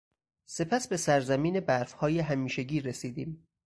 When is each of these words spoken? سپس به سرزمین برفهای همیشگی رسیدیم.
سپس 0.45 0.87
به 0.87 0.97
سرزمین 0.97 1.59
برفهای 1.59 2.19
همیشگی 2.19 2.81
رسیدیم. 2.81 3.47